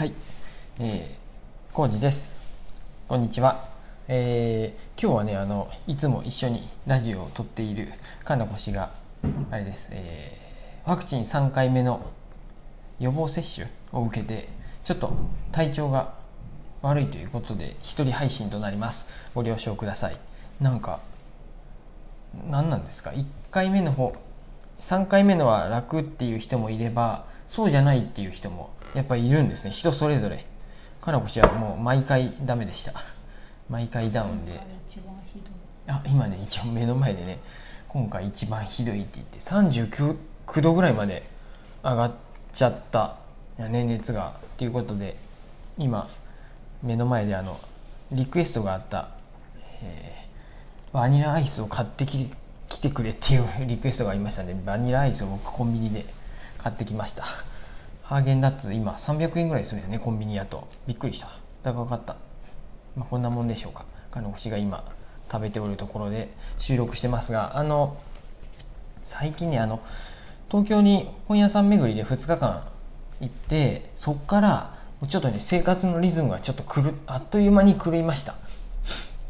[0.00, 0.14] はい、
[0.78, 2.32] えー、コウジです。
[3.06, 3.68] こんにちは。
[4.08, 7.92] えー、今日はね、あのいつも一緒にラジオを撮っている
[8.24, 8.94] かなこ氏が
[9.50, 12.00] あれです、えー、ワクチン3回目の
[12.98, 14.48] 予防接種を受けて
[14.84, 15.12] ちょっと
[15.52, 16.14] 体調が
[16.80, 19.04] 悪いということで一人配信となります。
[19.34, 20.16] ご了承ください。
[20.62, 21.00] なんか
[22.48, 24.16] 何なんですか？1回目の方
[24.80, 29.72] 3回目のは楽っていう人もいればそうじゃないっていう人もやっぱりいるんですね。
[29.72, 30.46] 人それぞれ。
[31.00, 32.94] かなこ氏はもう毎回ダメでした。
[33.68, 34.60] 毎回ダウンで。
[35.88, 37.40] あ今ね一応目の前でね
[37.88, 40.16] 今回一番ひどいって言って39
[40.62, 41.28] 度ぐらいまで
[41.82, 42.12] 上がっ
[42.52, 43.16] ちゃった。
[43.58, 44.28] ね熱が。
[44.28, 45.16] っていうことで
[45.76, 46.08] 今
[46.84, 47.58] 目の前であの
[48.12, 49.08] リクエストがあった、
[49.82, 52.30] えー、バニラアイスを買ってき
[52.80, 56.19] てくれっていうリクエストがありましたのでバニラアイスを僕コンビニで
[56.62, 57.24] 買ってきました。
[58.02, 60.68] ハーゲンダッツ今300円ぐらいするよねコンビニやと。
[60.86, 61.28] びっくりした。
[61.62, 62.16] 高かった、
[62.96, 63.84] まあ、こんなもんでしょうか。
[64.10, 64.84] かの星が今
[65.30, 67.96] 食べておるところで収録してますがあの
[69.04, 69.80] 最近ねあの
[70.50, 72.68] 東京に本屋さん巡りで2日間
[73.20, 78.34] 行ってそっからちょっとね生活のリズムがちょっとるあっという間に狂いました、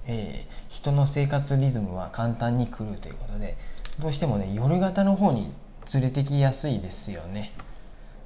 [0.07, 3.57] えー、人の生活リズムは簡単に狂うということで
[4.01, 5.53] どうしてもね夜型の方に
[5.93, 7.53] 連れてきやすいですよね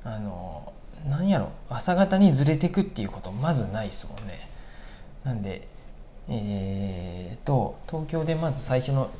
[0.04, 0.72] あの
[1.08, 4.48] 何やろ朝方にずれてくっていうことまずないですもんね
[5.24, 5.66] なんで
[6.28, 9.10] えーと東京でまず最初の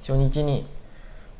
[0.00, 0.66] 初日に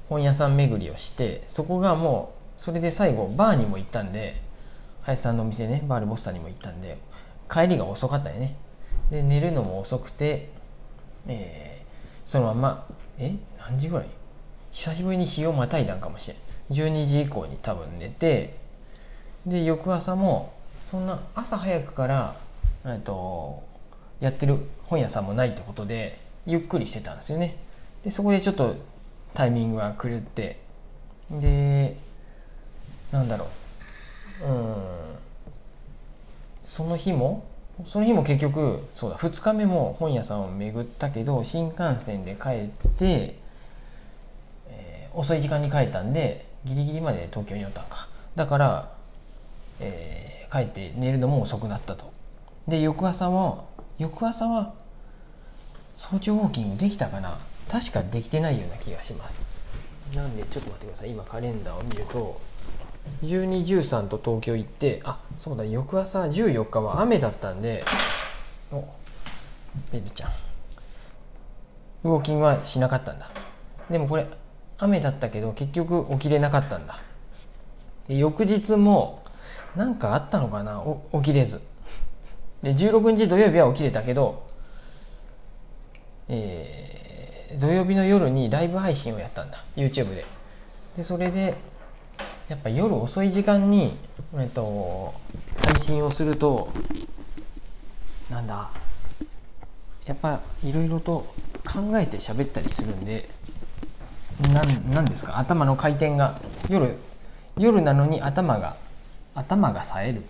[0.08, 4.40] 本屋さん巡りをしてそこがもうそれで最後バーにも行ったんで
[5.02, 6.98] 林さんのお店ねバールボスターにも行ったんで
[7.50, 8.56] 帰りが遅かったよね
[9.10, 10.50] で寝るのも遅くて、
[11.28, 12.86] えー、そのまま
[13.18, 14.06] え何時ぐらい
[14.76, 16.38] 久しぶりに日をまたいだんかもしれん。
[16.70, 18.56] 12時以降に多分寝て
[19.46, 20.52] で翌朝も
[20.90, 22.36] そんな朝早くから
[22.84, 23.62] えっと
[24.20, 27.56] やってる本屋さんもないってことでゆっくりしてたんですよね。
[28.04, 28.76] でそこでちょっと
[29.32, 30.60] タイミングが狂って
[31.30, 31.96] で
[33.10, 33.48] なんだろ
[34.42, 34.46] う。
[34.46, 34.76] うん。
[36.64, 37.46] その日も
[37.86, 43.38] その日も結局そうだ2日目も本屋さんを巡ったけど新幹線で帰って、
[45.16, 48.08] 遅い時間に帰ったんでギリギリまで東京におったんか。
[48.34, 48.92] だから
[49.78, 52.12] えー、帰って寝るのも遅くなったと。
[52.66, 53.68] で翌朝も
[53.98, 54.74] 翌朝は
[55.94, 57.38] 早朝ウォーキングできたかな。
[57.68, 59.44] 確かできてないような気がします。
[60.14, 61.10] なんでちょっと待ってください。
[61.10, 62.40] 今カレンダーを見ると
[63.22, 67.84] 1213と東京行ってあそうだ翌朝14日は雨だったんで
[68.72, 68.84] お
[69.92, 70.30] ベルちゃん。
[72.04, 73.30] ウォーキングはしなかったんだ。
[73.90, 74.26] でもこれ
[74.78, 77.00] 雨だったけど結局起きれなかったんだ。
[78.08, 79.22] で翌日も
[79.74, 80.82] なんかあったのかな
[81.12, 81.60] 起きれず。
[82.62, 84.46] で16日土曜日は起きれたけど、
[86.28, 90.24] えー、土曜日の夜にライブ配信をやったんだ YouTube で。
[90.96, 91.54] でそれで
[92.48, 93.96] やっぱ夜遅い時間に、
[94.36, 95.14] えっと、
[95.64, 96.72] 配信をすると
[98.30, 98.70] なんだ
[100.06, 101.26] やっぱいろいろと
[101.64, 103.28] 考えて喋ったりするんで
[104.40, 105.38] 何ですか？
[105.38, 106.40] 頭の回転が。
[106.68, 106.96] 夜
[107.56, 108.76] 夜なのに頭が
[109.34, 110.20] 頭が冴える。
[110.20, 110.22] っ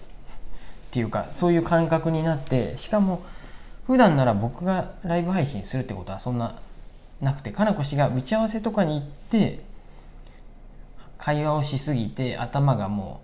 [0.93, 3.23] ていうかそういう感覚になってしかも
[3.87, 6.57] 普段なら僕がライブ配信するってことはそんな
[7.21, 9.61] なくてかなこ氏が打ち合わせとかに行って
[11.19, 13.21] 会話をしすぎて頭がも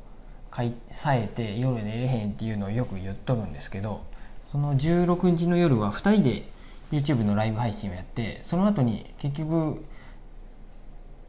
[0.50, 4.04] うかい冴えて夜寝れへんっていうのをよく言っとるんですけど
[4.42, 6.48] その16日の夜は2人で
[6.90, 9.82] YouTube のライブ配信をやってその後に結局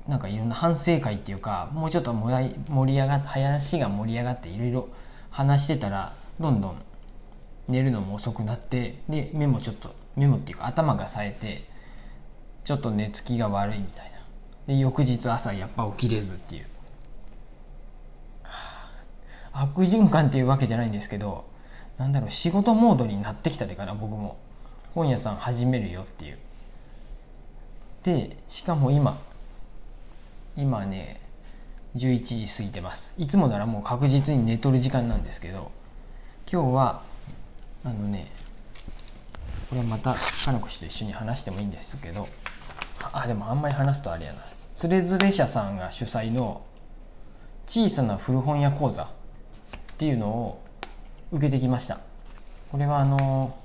[0.07, 2.51] なんかいろんな反省会っていうかもうちょっと盛
[2.85, 4.89] り上がって話が盛り上がっていろいろ
[5.29, 6.81] 話してたらどんどん
[7.67, 11.63] 寝るのも遅くなってで目もちょっと目もっていうか頭が冴えて
[12.65, 14.11] ちょっと寝つきが悪いみたいな。
[14.67, 16.65] で翌日朝やっぱ起きれずっていう、
[18.43, 18.89] は
[19.51, 21.45] あ、悪循環っていうわけじゃないんですけど
[21.97, 24.37] なんだろう仕事モードになってきたでから僕も。
[24.93, 26.37] 本屋さん始めるよっていう。
[28.03, 29.19] でしかも今
[30.55, 31.19] 今ね
[31.95, 33.13] 11時過ぎてます。
[33.17, 35.71] いつもならもう確実に寝とる時間なんですけど
[36.51, 37.01] 今日は
[37.83, 38.31] あのね
[39.69, 42.27] これまたかのこ氏と一緒に話してもいいんですけど
[43.11, 44.39] あでもあんまり話すとあれやな。
[44.75, 46.63] つれづれ社さんが主催の
[47.67, 49.07] 小さな古本屋講座っ
[49.97, 50.63] ていうのを
[51.31, 51.99] 受けてきました。
[52.71, 53.55] これはあの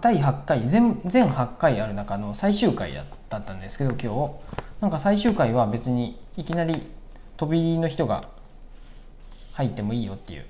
[0.00, 4.67] 第8回全全8回ある中の最終回だったんですけど今日。
[4.80, 6.86] なんか最終回は別にいきなり
[7.36, 8.24] 飛び入りの人が
[9.52, 10.44] 入ってもいいよっていう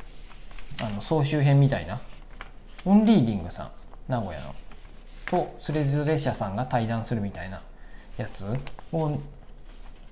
[0.83, 2.01] あの総集編みたいな。
[2.85, 3.71] オンリーディングさん
[4.07, 4.55] 名古屋の。
[5.27, 7.63] とそれぞれ社さんが対談するみたいな
[8.17, 8.45] やつ。
[8.93, 9.19] を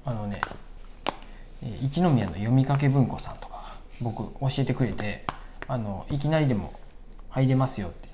[0.05, 0.41] あのね
[1.83, 5.25] 一宮の読みかけ文庫さんとか僕教えてくれて
[5.67, 6.73] あのいきなりでも
[7.31, 8.09] 入れますよって。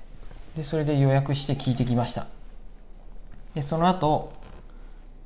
[0.57, 2.27] でそれで予約して聞いてきました。
[3.55, 4.33] でその後、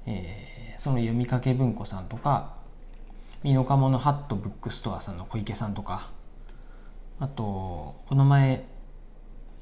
[0.05, 2.55] えー、その読みかけ文庫さんとか
[3.43, 6.09] 美濃加茂のハットブックストアさんの小池さんとか
[7.19, 8.65] あとこの前、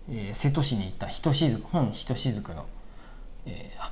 [0.09, 2.65] えー、瀬戸市に行ったひとしずく本ひとしずくの、
[3.45, 3.91] えー、あ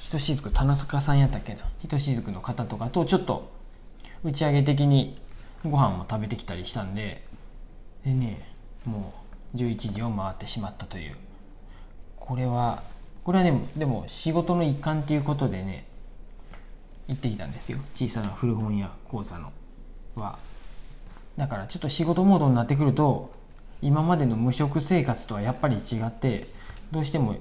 [0.00, 3.50] ひとしずく田中さんやったっけなひとしずくの方とかとちょっと
[4.22, 5.20] 打ち上げ的に
[5.64, 7.24] ご飯も食べてきたりしたんで
[8.04, 8.48] でね
[8.84, 9.14] も
[9.54, 11.16] う11時を回ってしまったという。
[12.24, 12.82] これは
[13.22, 15.86] これはねでも仕事の一環っていうことでね
[17.08, 17.78] 行ってきたんですよ。
[17.94, 19.52] 小さな古本屋講座の
[20.14, 20.38] は。
[21.36, 23.34] だからちょっと仕事モードになってくると
[23.82, 26.48] 今までの無職生活とはやっぱり違って
[26.92, 27.36] どうしても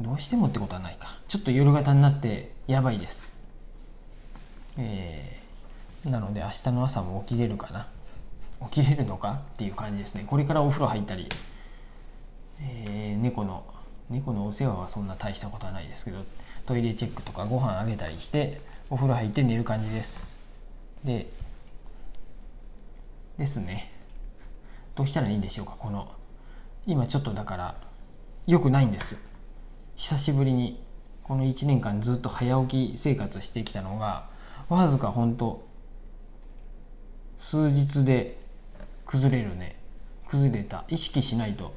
[0.00, 1.20] どうしてもってことはないか。
[1.28, 3.36] ちょっと夜型になってやばいです。
[4.76, 7.88] えー、なので明日の朝も起きれるかな。
[8.70, 10.24] 起きれるのかっていう感じですね。
[10.26, 11.28] これからお風呂入ったり、
[12.60, 13.64] えー、猫の
[14.10, 16.24] 猫のお世話はそんな大したことはないですけど
[16.66, 18.60] トイレチェックとかご飯あげたりして
[18.90, 20.36] お風呂入って寝る感じです。
[21.04, 21.26] で
[23.38, 23.92] ですね。
[24.96, 26.08] どうしたらいいんでしょうかこの
[26.86, 27.76] 今ちょっとだから
[28.46, 29.16] 良くないんです。
[29.96, 30.82] 久しぶりに
[31.22, 34.28] この1年間ずっと早起き生活してきたのが
[34.68, 35.66] わずか本当
[37.36, 38.38] 数日で
[39.06, 39.76] 崩れるね。
[40.28, 40.84] 崩れた。
[40.88, 41.72] 意識しないと。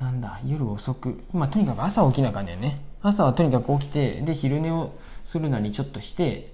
[0.00, 1.24] なんだ夜遅く。
[1.32, 2.80] まあとにかく朝起きなあかんねんね。
[3.02, 4.92] 朝はとにかく起きてで昼寝を
[5.24, 6.52] するなりちょっとして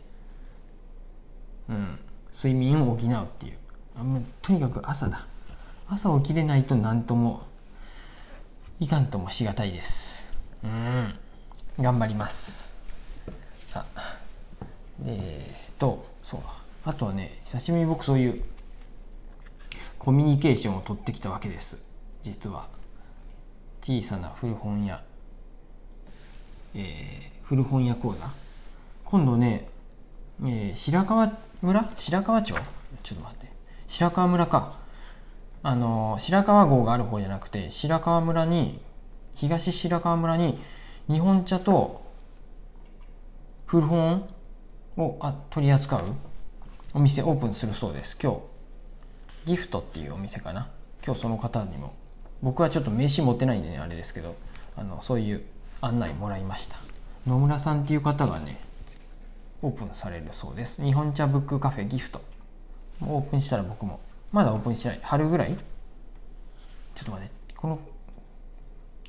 [1.68, 1.98] うん
[2.34, 3.58] 睡眠を補うっていう。
[3.96, 4.02] あ
[4.42, 5.26] とにかく朝だ。
[5.88, 7.42] 朝起きれないと何とも
[8.80, 10.32] いかんともしがたいです。
[10.64, 11.14] うん。
[11.78, 12.76] 頑張ります。
[13.74, 13.84] あ。
[14.98, 16.40] でえっとそう。
[16.84, 18.42] あとはね久しぶりに僕そういう
[19.98, 21.78] コミュニケーションを取ってきたわけです。
[22.22, 22.68] 実は。
[23.86, 25.04] 小さな古本屋、
[26.74, 28.30] えー、古本屋講座。
[29.04, 29.68] 今度ね、
[30.42, 31.92] えー、白川村？
[31.94, 32.54] 白川町？
[33.02, 33.52] ちょっと待って。
[33.86, 34.78] 白川村か。
[35.62, 38.80] あの白川郷がある方じゃなくて白川村に
[39.34, 40.58] 東白川村に
[41.06, 42.10] 日本茶と
[43.66, 44.30] 古本
[44.96, 46.14] をあ取り扱う
[46.94, 48.16] お店オープンするそうです。
[48.18, 48.38] 今日
[49.44, 50.70] ギフトっていうお店かな。
[51.04, 51.92] 今日その方にも
[52.42, 54.36] 僕はちょっと名刺持ってないんでねあれですけど
[54.76, 55.42] あのそういう
[55.80, 56.76] 案内もらいました。
[57.26, 58.60] 野村さんっていう方がね
[59.62, 60.82] オープンされるそうです。
[60.82, 62.20] 日本茶ブックカフェギフト。
[63.02, 64.00] オープンしたら僕も
[64.30, 65.00] まだオープンしてない。
[65.02, 65.54] 春ぐらい？
[65.54, 67.32] ちょっと待って。
[67.56, 67.78] この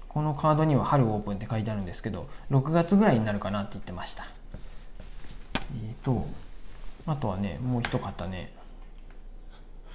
[0.07, 4.25] このカードには春オープンって書いてあるんですけど6月ぐらいになるかなって言ってました。
[5.83, 6.25] えっ、ー、と
[7.05, 8.53] あとはねもう一方ね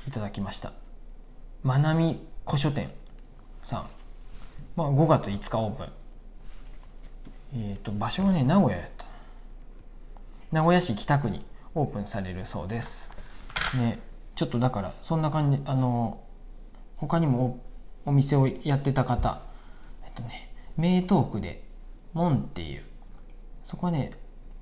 [0.07, 0.73] いただきました。
[1.63, 2.91] まなみ古書店。
[3.63, 3.87] さん、
[4.77, 5.87] まあ、5月5日オープン。
[7.53, 9.07] えっ、ー、と場所はね名古屋やった。
[10.53, 13.11] 名古屋市北区にオープンされるそうです。
[13.75, 14.01] ね
[14.35, 16.21] ちょっとだからそんな感じあの
[16.97, 17.63] 他にも
[18.07, 19.43] お店をやってた方
[20.05, 21.63] えっとね名東区で
[22.15, 22.83] 門っていう
[23.65, 24.13] そこはね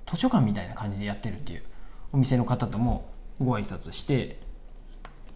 [0.05, 1.63] 図書館みたいな感じでやってるっていう
[2.11, 3.09] お店の方とも
[3.39, 4.39] ご挨拶して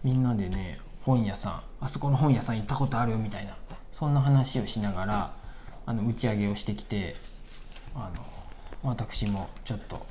[0.02, 3.56] みんなでね本屋さんあそこの本屋さん行ったことあるみたいな
[3.92, 5.34] そんな話をしながら
[5.86, 7.16] あの打ち上げをしてきて
[7.94, 8.24] あの
[8.82, 10.06] 私もちょっと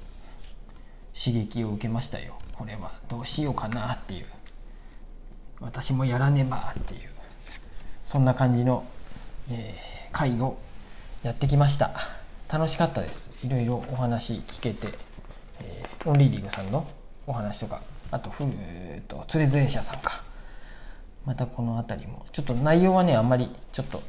[1.13, 2.39] 刺激を受けましたよ。
[2.53, 4.25] これはどうしようかなっていう。
[5.59, 7.09] 私もやらねばっていう。
[8.03, 8.83] そんな感じの、
[9.49, 10.57] えー、会を
[11.21, 11.91] やってきました。
[12.51, 13.31] 楽しかったです。
[13.43, 14.93] いろいろお話聞けて、
[15.61, 16.87] えー、オンリーディングさんの
[17.27, 17.81] お話とか
[18.11, 20.23] あとふーっとつれづれ社さんか。
[21.25, 22.25] またこの辺りも。
[22.31, 24.01] ちょっと内容はねあんまりちょっと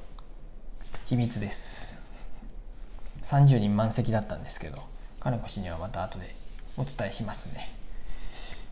[1.07, 1.97] 秘密です。
[3.23, 4.83] 30人満席だったんですけど
[5.21, 6.35] 金子氏にはまた後で
[6.77, 7.75] お伝えしますね。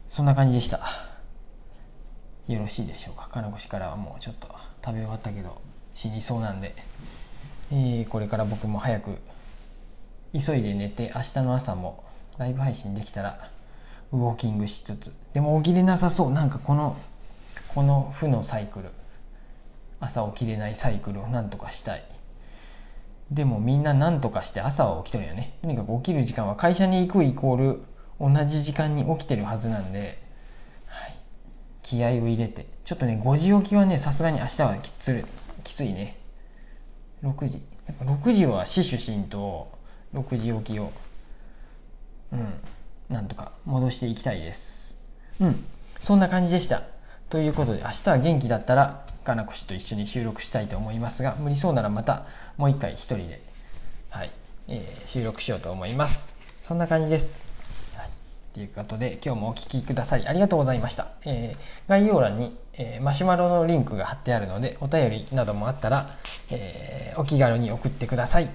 [0.08, 0.80] そんな感じでした。
[2.49, 3.28] よろしいでしょうか？
[3.30, 4.49] 金子氏からはもうちょっと
[4.84, 5.61] 食べ終わったけど
[5.94, 6.75] 死にそうなんで、
[7.70, 9.18] えー、これから僕も早く
[10.32, 12.02] 急いで寝て明日の朝も
[12.38, 13.50] ライブ配信できたら
[14.11, 15.12] ウォーキングしつつ。
[15.32, 16.32] でも起きれなさそう。
[16.32, 16.96] なんかこの
[17.75, 18.91] この負のサイクル
[20.00, 22.05] 朝起きれないサイクルをなんとかしたい。
[23.31, 25.57] でもみんな何とかして朝は起きとるよね。
[25.62, 27.83] とにかく起きる時間は会社に行くイコール
[28.21, 30.23] 同じ時間に起きてるはずなんで、
[30.87, 31.17] はい、
[31.83, 32.67] 気合を入れて。
[32.85, 35.25] ちょっとね5時起きはねさすがに明日はきつい
[35.64, 36.19] きついね。
[37.23, 37.62] 6時。
[37.87, 39.71] やっぱ6時は死守しんと
[40.14, 40.93] 6時起きを
[42.33, 42.55] うん
[43.09, 44.99] なんとか戻していきたいです。
[45.41, 45.64] うん。
[46.00, 46.91] そんな感じでした。
[47.32, 52.26] ということで明日は元気だったらかなこしと一緒に収録したいと思いますが無理そうならまた
[52.58, 53.40] もう一回一人で、
[54.10, 54.30] はい
[54.68, 56.28] えー、収録しようと思います。
[56.60, 57.40] そんな感じです。
[58.52, 58.64] とい。
[58.64, 66.18] うことで今日もお聴きくださりありがとうございました、えー、概要欄に、えー、マシュマロのリンクが貼ってあるのでお便りなどもあったら、
[66.50, 68.50] えー、お気軽に送ってください。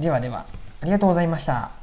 [0.00, 0.46] ではでは
[0.80, 1.79] ありがとうございました。